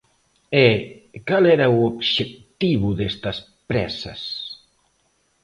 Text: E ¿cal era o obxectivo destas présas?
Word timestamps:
E 0.65 0.67
¿cal 1.27 1.43
era 1.55 1.67
o 1.75 1.77
obxectivo 1.91 2.87
destas 2.99 3.37
présas? 3.69 4.21